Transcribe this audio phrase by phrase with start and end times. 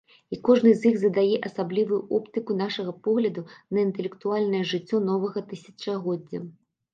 [0.35, 6.39] І кожны з іх задае асаблівую оптыку нашага погляду на інтэлектуальнае жыццё новага тысячагоддзя.